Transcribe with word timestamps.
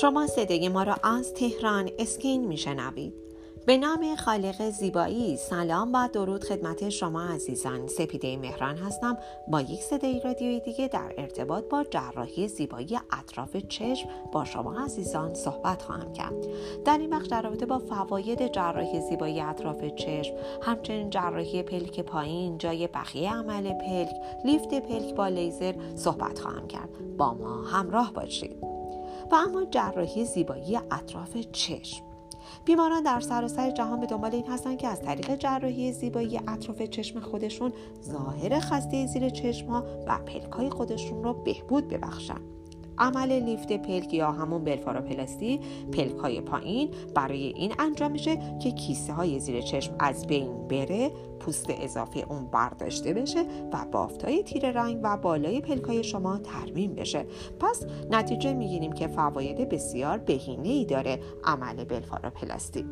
شما 0.00 0.26
صدای 0.26 0.68
ما 0.68 0.82
را 0.82 0.94
از 1.02 1.34
تهران 1.34 1.90
اسکین 1.98 2.46
میشنوید. 2.46 3.14
به 3.66 3.76
نام 3.76 4.16
خالق 4.16 4.70
زیبایی 4.70 5.36
سلام 5.36 5.92
و 5.92 6.08
درود 6.12 6.44
خدمت 6.44 6.88
شما 6.88 7.22
عزیزان. 7.22 7.86
سپیده 7.86 8.36
مهران 8.36 8.76
هستم 8.76 9.18
با 9.48 9.60
یک 9.60 9.82
صدای 9.82 10.20
رادیویی 10.20 10.60
دیگه 10.60 10.88
در 10.88 11.14
ارتباط 11.18 11.64
با 11.64 11.84
جراحی 11.84 12.48
زیبایی 12.48 12.98
اطراف 13.12 13.56
چشم 13.56 14.08
با 14.32 14.44
شما 14.44 14.84
عزیزان 14.84 15.34
صحبت 15.34 15.82
خواهم 15.82 16.12
کرد. 16.12 16.46
در 16.84 16.98
این 16.98 17.10
بخش 17.10 17.26
در 17.26 17.42
رابطه 17.42 17.66
با 17.66 17.78
فواید 17.78 18.52
جراحی 18.52 19.00
زیبایی 19.00 19.40
اطراف 19.40 19.84
چشم 19.84 20.34
همچنین 20.62 21.10
جراحی 21.10 21.62
پلک 21.62 22.00
پایین 22.00 22.58
جای 22.58 22.86
بقیه 22.86 23.32
عمل 23.32 23.72
پلک 23.72 24.16
لیفت 24.44 24.74
پلک 24.74 25.14
با 25.14 25.28
لیزر 25.28 25.74
صحبت 25.94 26.38
خواهم 26.38 26.68
کرد. 26.68 27.16
با 27.16 27.34
ما 27.34 27.62
همراه 27.62 28.12
باشید. 28.12 28.73
و 29.32 29.34
اما 29.34 29.64
جراحی 29.64 30.24
زیبایی 30.24 30.76
اطراف 30.76 31.36
چشم. 31.36 32.04
بیماران 32.64 33.02
در 33.02 33.20
سراسر 33.20 33.70
جهان 33.70 34.00
به 34.00 34.06
دنبال 34.06 34.34
این 34.34 34.46
هستند 34.46 34.78
که 34.78 34.88
از 34.88 35.02
طریق 35.02 35.36
جراحی 35.36 35.92
زیبایی 35.92 36.40
اطراف 36.48 36.82
چشم 36.82 37.20
خودشون 37.20 37.72
ظاهر 38.02 38.60
خسته 38.60 39.06
زیر 39.06 39.28
چشم 39.28 39.66
ها 39.66 39.84
و 40.06 40.18
پلک 40.18 40.52
های 40.52 40.70
خودشون 40.70 41.24
رو 41.24 41.34
بهبود 41.34 41.88
ببخشند 41.88 42.40
عمل 42.98 43.32
لیفت 43.42 43.72
پلک 43.72 44.14
یا 44.14 44.32
همون 44.32 44.64
بلفاروپلاستی 44.64 45.60
پلک 45.92 46.16
های 46.16 46.40
پایین 46.40 46.90
برای 47.14 47.42
این 47.42 47.72
انجام 47.78 48.12
میشه 48.12 48.58
که 48.62 48.70
کیسه 48.70 49.12
های 49.12 49.40
زیر 49.40 49.60
چشم 49.60 49.94
از 49.98 50.26
بین 50.26 50.68
بره 50.68 51.10
پوست 51.40 51.66
اضافه 51.68 52.24
اون 52.28 52.46
برداشته 52.46 53.14
بشه 53.14 53.44
و 53.72 53.84
بافتای 53.92 54.42
تیر 54.42 54.70
رنگ 54.70 55.00
و 55.02 55.16
بالای 55.16 55.60
پلک 55.60 55.84
های 55.84 56.04
شما 56.04 56.38
ترمیم 56.38 56.94
بشه. 56.94 57.26
پس 57.60 57.86
نتیجه 58.10 58.52
می‌گیریم 58.52 58.92
که 58.92 59.06
فواید 59.06 59.68
بسیار 59.68 60.18
بهینه 60.18 60.68
ای 60.68 60.84
داره 60.84 61.20
عمل 61.44 61.84
بلفاروپلاستی. 61.84 62.84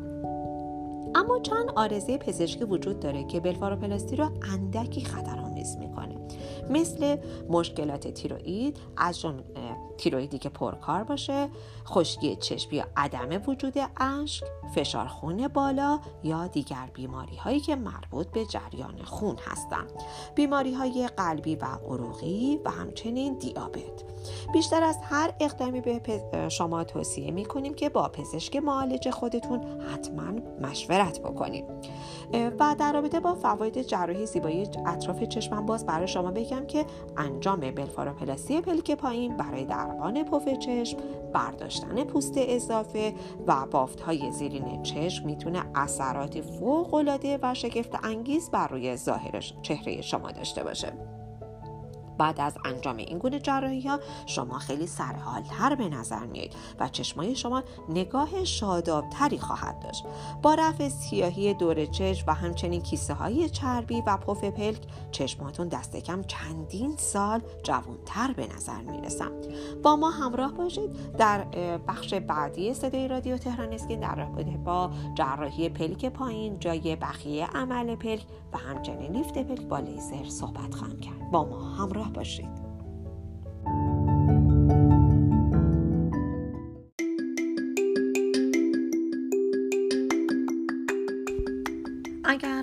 اما 1.15 1.39
چند 1.39 1.69
آرزه 1.75 2.17
پزشکی 2.17 2.63
وجود 2.63 2.99
داره 2.99 3.23
که 3.23 3.39
بلفاروپلاستی 3.39 4.15
رو 4.15 4.29
اندکی 4.53 5.01
خطرآمیز 5.01 5.77
می‌کنه. 5.77 6.12
مثل 6.69 7.17
مشکلات 7.49 8.07
تیروئید 8.07 8.77
از 8.97 9.19
جمله 9.19 9.43
تیرویدی 9.97 10.39
که 10.39 10.49
پرکار 10.49 11.03
باشه 11.03 11.49
خشکی 11.85 12.35
چشم 12.35 12.75
یا 12.75 12.85
عدم 12.97 13.41
وجود 13.47 13.73
اشک 13.97 14.43
فشار 14.75 15.07
خون 15.07 15.47
بالا 15.47 15.99
یا 16.23 16.47
دیگر 16.47 16.89
بیماری 16.93 17.35
هایی 17.35 17.59
که 17.59 17.75
مربوط 17.75 18.27
به 18.27 18.45
جریان 18.45 19.03
خون 19.03 19.35
هستند. 19.45 19.91
بیماری 20.35 20.73
های 20.73 21.09
قلبی 21.17 21.55
و 21.55 21.65
عروقی 21.65 22.59
و 22.65 22.69
همچنین 22.69 23.37
دیابت. 23.37 24.03
بیشتر 24.53 24.83
از 24.83 24.97
هر 25.03 25.33
اقدامی 25.39 25.81
به 25.81 26.01
شما 26.49 26.83
توصیه 26.83 27.31
می 27.31 27.45
کنیم 27.45 27.73
که 27.73 27.89
با 27.89 28.09
پزشک 28.09 28.55
معالج 28.55 29.09
خودتون 29.09 29.81
حتما 29.81 30.31
مشورت 30.61 31.19
بکنیم. 31.19 31.65
و 32.59 32.75
در 32.79 32.93
رابطه 32.93 33.19
با 33.19 33.35
فواید 33.35 33.81
جراحی 33.81 34.25
زیبایی 34.25 34.69
اطراف 34.85 35.23
چشمم 35.23 35.65
باز 35.65 35.85
برای 35.85 36.07
شما 36.07 36.31
بگم 36.31 36.52
که 36.61 36.85
انجام 37.17 37.59
بلفاروپلاستی 37.59 38.61
پلک 38.61 38.91
پایین 38.91 39.37
برای 39.37 39.65
درمان 39.65 40.23
پف 40.23 40.57
چشم 40.59 40.97
برداشتن 41.33 42.03
پوست 42.03 42.33
اضافه 42.37 43.13
و 43.47 43.65
بافت 43.65 44.01
های 44.01 44.31
زیرین 44.31 44.83
چشم 44.83 45.25
می‌تونه 45.25 45.63
اثراتی 45.75 46.41
فوق 46.41 46.93
العاده 46.93 47.39
و 47.41 47.53
شگفت 47.53 47.99
انگیز 48.03 48.49
بر 48.49 48.67
روی 48.67 48.95
ظاهر 48.95 49.39
چهره 49.61 50.01
شما 50.01 50.31
داشته 50.31 50.63
باشه. 50.63 51.22
بعد 52.17 52.41
از 52.41 52.57
انجام 52.65 52.97
این 52.97 53.17
گونه 53.17 53.39
جراحی 53.39 53.87
ها 53.87 53.99
شما 54.25 54.59
خیلی 54.59 54.87
سرحالتر 54.87 55.75
به 55.75 55.89
نظر 55.89 56.25
میایید 56.25 56.53
و 56.79 56.89
چشمای 56.89 57.35
شما 57.35 57.63
نگاه 57.89 58.43
شادابتری 58.43 59.37
خواهد 59.37 59.79
داشت. 59.79 60.03
با 60.41 60.53
رفع 60.53 60.89
سیاهی 60.89 61.53
دور 61.53 61.85
چشم 61.85 62.25
و 62.27 62.33
همچنین 62.33 62.81
کیسه 62.81 63.13
های 63.13 63.49
چربی 63.49 64.03
و 64.07 64.17
پف 64.17 64.43
پلک 64.43 64.81
چشماتون 65.11 65.67
دست 65.67 65.95
کم 65.95 66.21
چندین 66.21 66.97
سال 66.97 67.41
جوانتر 67.63 68.33
به 68.33 68.47
نظر 68.55 68.81
می‌رسن 68.81 69.31
با 69.83 69.95
ما 69.95 70.09
همراه 70.09 70.53
باشید 70.53 71.15
در 71.17 71.43
بخش 71.87 72.13
بعدی 72.13 72.73
صدای 72.73 73.07
رادیو 73.07 73.37
تهران 73.37 73.73
اسکین 73.73 73.99
در 73.99 74.15
رابطه 74.15 74.57
با 74.57 74.91
جراحی 75.15 75.69
پلک 75.69 76.05
پایین 76.05 76.59
جای 76.59 76.95
بخیه 76.95 77.47
عمل 77.47 77.95
پلک 77.95 78.25
و 78.53 78.57
همچنین 78.57 79.11
لیفت 79.11 79.37
پلک 79.37 79.61
با 79.61 79.79
لیزر 79.79 80.29
صحبت 80.29 80.75
خواهم 80.75 80.99
کرد. 80.99 81.31
با 81.31 81.45
ما 81.45 81.59
همراه 81.59 82.02
باشید 82.09 82.49
اگر 82.49 82.62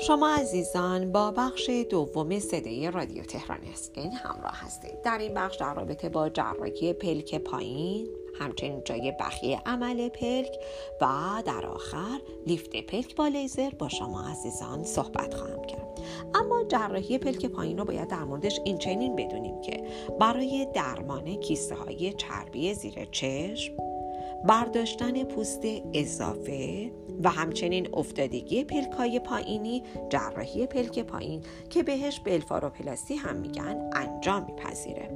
شما 0.00 0.28
عزیزان 0.28 1.12
با 1.12 1.30
بخش 1.30 1.70
دوم 1.90 2.38
صدای 2.38 2.90
رادیو 2.90 3.22
تهران 3.22 3.58
اسکین 3.72 4.12
همراه 4.12 4.64
هستید. 4.66 5.02
در 5.02 5.18
این 5.18 5.34
بخش 5.34 5.56
در 5.56 5.74
رابطه 5.74 6.08
با 6.08 6.28
جراحی 6.28 6.92
پلک 6.92 7.34
پایین 7.34 8.08
همچنین 8.40 8.82
جای 8.84 9.12
بخیه 9.20 9.62
عمل 9.66 10.08
پلک 10.08 10.52
و 11.00 11.06
در 11.46 11.66
آخر 11.66 12.20
لیفت 12.46 12.76
پلک 12.76 13.16
با 13.16 13.28
لیزر 13.28 13.70
با 13.70 13.88
شما 13.88 14.22
عزیزان 14.22 14.84
صحبت 14.84 15.34
خواهم 15.34 15.64
کرد. 15.64 16.00
اما 16.34 16.64
جراحی 16.68 17.18
پلک 17.18 17.46
پایین 17.46 17.78
رو 17.78 17.84
باید 17.84 18.08
در 18.08 18.24
موردش 18.24 18.60
این 18.64 18.78
چنین 18.78 19.16
بدونیم 19.16 19.60
که 19.60 19.84
برای 20.20 20.66
درمان 20.74 21.34
کیسه 21.34 21.74
های 21.74 22.12
چربی 22.12 22.74
زیر 22.74 23.04
چشم 23.04 23.97
برداشتن 24.44 25.24
پوست 25.24 25.62
اضافه 25.94 26.90
و 27.24 27.28
همچنین 27.28 27.88
افتادگی 27.94 28.64
پلک 28.64 28.92
های 28.92 29.20
پایینی 29.20 29.82
جراحی 30.10 30.66
پلک 30.66 30.98
پایین 30.98 31.42
که 31.70 31.82
بهش 31.82 32.20
بلفاروپلاستی 32.20 33.16
هم 33.16 33.36
میگن 33.36 33.90
انجام 33.92 34.46
میپذیره. 34.46 35.10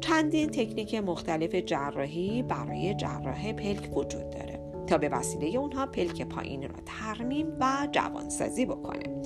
چندین 0.00 0.48
تکنیک 0.50 0.94
مختلف 0.94 1.54
جراحی 1.54 2.42
برای 2.42 2.94
جراح 2.94 3.52
پلک 3.52 3.96
وجود 3.96 4.30
داره 4.30 4.60
تا 4.86 4.98
به 4.98 5.08
وسیله 5.08 5.58
اونها 5.58 5.86
پلک 5.86 6.22
پایین 6.22 6.62
را 6.62 6.76
ترمیم 6.86 7.56
و 7.60 7.88
جوانسازی 7.92 8.66
بکنه. 8.66 9.22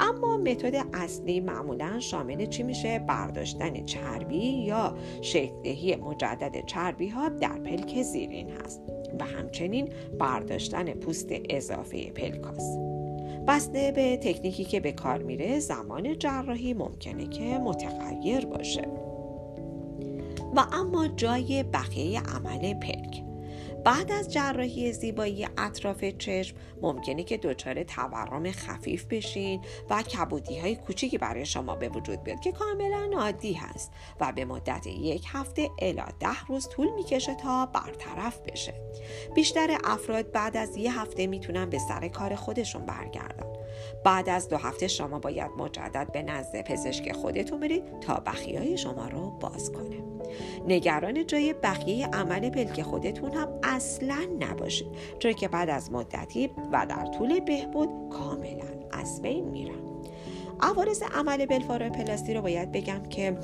اما 0.00 0.36
متد 0.36 0.74
اصلی 0.94 1.40
معمولا 1.40 2.00
شامل 2.00 2.46
چی 2.46 2.62
میشه؟ 2.62 2.98
برداشتن 2.98 3.84
چربی 3.84 4.64
یا 4.64 4.96
شکلدهی 5.20 5.96
مجدد 5.96 6.66
چربی 6.66 7.08
ها 7.08 7.28
در 7.28 7.58
پلک 7.58 8.02
زیرین 8.02 8.50
هست 8.50 8.82
و 9.20 9.24
همچنین 9.24 9.88
برداشتن 10.18 10.94
پوست 10.94 11.28
اضافه 11.50 12.10
پلکاس. 12.10 12.78
بسته 13.48 13.92
به 13.92 14.16
تکنیکی 14.16 14.64
که 14.64 14.80
به 14.80 14.92
کار 14.92 15.22
میره 15.22 15.58
زمان 15.58 16.18
جراحی 16.18 16.74
ممکنه 16.74 17.26
که 17.26 17.58
متغیر 17.58 18.46
باشه. 18.46 18.88
و 20.56 20.66
اما 20.72 21.08
جای 21.08 21.62
بقیه 21.62 22.20
عمل 22.20 22.74
پلک. 22.74 23.25
بعد 23.86 24.12
از 24.12 24.32
جراحی 24.32 24.92
زیبایی 24.92 25.48
اطراف 25.58 26.04
چشم 26.04 26.56
ممکنه 26.82 27.24
که 27.24 27.36
دچار 27.36 27.82
تورم 27.82 28.50
خفیف 28.50 29.04
بشین 29.04 29.60
و 29.90 30.02
کبودی 30.02 30.58
های 30.58 30.76
کوچیکی 30.76 31.18
برای 31.18 31.46
شما 31.46 31.74
به 31.74 31.88
وجود 31.88 32.22
بیاد 32.22 32.40
که 32.40 32.52
کاملا 32.52 33.10
عادی 33.18 33.52
هست 33.52 33.92
و 34.20 34.32
به 34.32 34.44
مدت 34.44 34.86
یک 34.86 35.24
هفته 35.28 35.70
الا 35.78 36.04
ده 36.20 36.44
روز 36.48 36.68
طول 36.68 36.94
می‌کشه 36.94 37.34
تا 37.34 37.66
برطرف 37.66 38.40
بشه. 38.40 38.74
بیشتر 39.34 39.78
افراد 39.84 40.30
بعد 40.30 40.56
از 40.56 40.76
یه 40.76 41.00
هفته 41.00 41.26
می‌تونن 41.26 41.70
به 41.70 41.78
سر 41.78 42.08
کار 42.08 42.34
خودشون 42.34 42.86
برگردن. 42.86 43.46
بعد 44.04 44.28
از 44.28 44.48
دو 44.48 44.56
هفته 44.56 44.88
شما 44.88 45.18
باید 45.18 45.50
مجدد 45.58 46.12
به 46.12 46.22
نزد 46.22 46.62
پزشک 46.62 47.12
خودتون 47.12 47.60
برید 47.60 48.00
تا 48.00 48.14
بخیای 48.14 48.78
شما 48.78 49.08
رو 49.08 49.30
باز 49.30 49.72
کنه. 49.72 50.16
نگران 50.68 51.26
جای 51.26 51.52
بقیه 51.52 52.06
عمل 52.06 52.50
پلک 52.50 52.82
خودتون 52.82 53.32
هم 53.32 53.55
اصلا 53.76 54.18
نباشید. 54.40 54.86
چون 55.18 55.32
که 55.32 55.48
بعد 55.48 55.70
از 55.70 55.92
مدتی 55.92 56.50
و 56.72 56.86
در 56.88 57.06
طول 57.06 57.40
بهبود 57.40 57.88
کاملا 58.10 58.86
از 58.92 59.22
بین 59.22 59.48
میرن 59.48 59.78
عوارض 60.60 61.02
عمل 61.02 61.46
پلاستی 61.46 62.34
رو 62.34 62.42
باید 62.42 62.72
بگم 62.72 63.02
که 63.02 63.38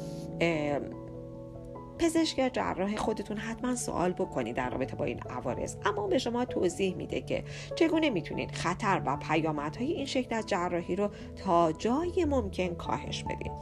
پزشک 1.99 2.39
یا 2.39 2.49
جراح 2.49 2.97
خودتون 2.97 3.37
حتما 3.37 3.77
سوال 3.77 4.13
بکنید 4.13 4.57
در 4.57 4.71
رابطه 4.71 4.97
با 4.97 5.05
این 5.05 5.21
عوارض. 5.31 5.77
اما 5.85 6.07
به 6.07 6.19
شما 6.19 6.45
توضیح 6.45 6.95
میده 6.95 7.21
که 7.21 7.45
چگونه 7.77 8.11
می‌تونید 8.11 8.51
خطر 8.51 9.03
و 9.07 9.17
پیامدهای 9.17 9.93
این 9.93 10.07
شکل 10.07 10.35
از 10.35 10.47
جراحی 10.47 10.97
رو 10.97 11.11
تا 11.45 11.73
جای 11.73 12.25
ممکن 12.25 12.69
کاهش 12.69 13.25
بدید. 13.25 13.53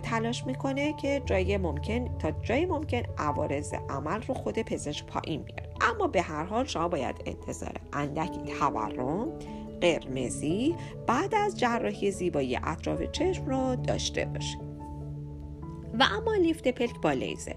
تلاش 0.00 0.46
می‌کنه 0.46 0.92
که 0.92 1.22
جای 1.26 1.56
ممکن 1.56 2.18
تا 2.18 2.30
جای 2.30 2.66
ممکن 2.66 3.02
عوارض 3.18 3.74
عمل 3.88 4.22
رو 4.22 4.34
خود 4.34 4.58
پزشک 4.58 5.06
پایین 5.06 5.42
بیاره. 5.42 5.63
اما 5.80 6.06
به 6.06 6.22
هر 6.22 6.44
حال 6.44 6.64
شما 6.64 6.88
باید 6.88 7.22
انتظار 7.26 7.80
اندکی 7.92 8.52
تورم 8.58 9.38
قرمزی 9.80 10.74
بعد 11.06 11.34
از 11.34 11.58
جراحی 11.58 12.10
زیبایی 12.10 12.56
اطراف 12.56 13.02
چشم 13.02 13.46
رو 13.46 13.76
داشته 13.76 14.24
باشید. 14.24 14.74
و 15.98 16.04
اما 16.12 16.34
لیفت 16.34 16.68
پلک 16.68 17.00
با 17.00 17.12
لیزر. 17.12 17.54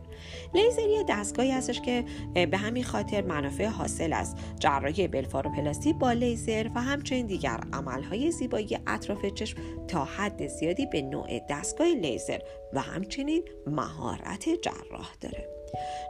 لیزر 0.54 0.90
یه 0.90 1.04
دستگاهی 1.10 1.52
هستش 1.52 1.82
که 1.82 2.06
به 2.52 2.58
همین 2.58 2.84
خاطر 2.84 3.22
منافع 3.22 3.66
حاصل 3.66 4.14
از 4.14 4.36
جراحی 4.60 5.08
بلفاروپلاستی 5.08 5.94
با 5.94 6.12
لیزر 6.12 6.70
و 6.76 6.82
همچنین 6.82 7.28
دیگر 7.28 7.60
عملهای 7.74 8.32
زیبایی 8.32 8.80
اطراف 8.88 9.26
چشم 9.26 9.58
تا 9.88 10.06
حد 10.06 10.48
زیادی 10.48 10.86
به 10.86 11.02
نوع 11.02 11.40
دستگاه 11.50 11.88
لیزر 11.88 12.40
و 12.74 12.82
همچنین 12.82 13.44
مهارت 13.68 14.50
جراح 14.62 15.10
داره. 15.22 15.57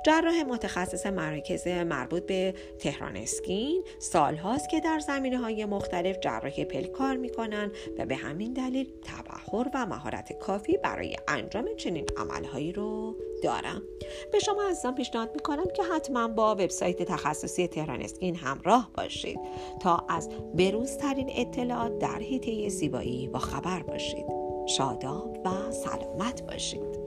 جراح 0.05 0.43
متخصص 0.43 1.05
مراکز 1.05 1.67
مربوط 1.67 2.25
به 2.25 2.53
تهران 2.79 3.17
اسکین 3.17 3.83
سالهاست 3.99 4.69
که 4.69 4.79
در 4.79 4.99
زمینه 4.99 5.37
های 5.37 5.65
مختلف 5.65 6.19
جراحی 6.19 6.65
پلک 6.65 6.91
کار 6.91 7.15
می‌کنن 7.15 7.71
و 7.97 8.05
به 8.05 8.15
همین 8.15 8.53
دلیل 8.53 8.91
تبهر 9.03 9.67
و 9.73 9.85
مهارت 9.85 10.39
کافی 10.39 10.77
برای 10.77 11.15
انجام 11.27 11.65
چنین 11.77 12.05
عملهایی 12.17 12.71
رو 12.71 13.15
دارم 13.43 13.81
به 14.31 14.39
شما 14.39 14.69
عزیزان 14.69 14.95
پیشنهاد 14.95 15.31
می‌کنم 15.33 15.65
که 15.75 15.83
حتما 15.83 16.27
با 16.27 16.51
وبسایت 16.51 17.03
تخصصی 17.03 17.67
تهران 17.67 18.01
اسکین 18.01 18.35
همراه 18.35 18.91
باشید 18.97 19.39
تا 19.81 20.05
از 20.09 20.29
بروزترین 20.55 21.31
اطلاعات 21.35 21.99
در 21.99 22.19
حیطه 22.19 22.69
زیبایی 22.69 23.27
با 23.27 23.39
خبر 23.39 23.83
باشید. 23.83 24.25
شاداب 24.67 25.37
و 25.45 25.71
سلامت 25.71 26.41
باشید. 26.41 27.06